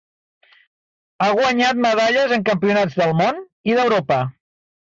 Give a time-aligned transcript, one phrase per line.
[1.25, 4.21] Ha guanyat medalles en campionats del món i d'Europa.